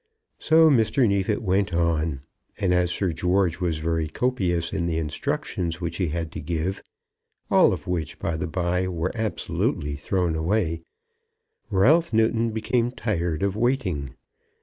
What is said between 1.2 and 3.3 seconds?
went on, and as Sir